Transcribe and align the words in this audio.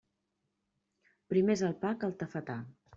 Primer 1.35 1.57
és 1.59 1.65
el 1.71 1.79
pa 1.87 1.95
que 2.01 2.13
el 2.13 2.21
tafetà. 2.25 2.63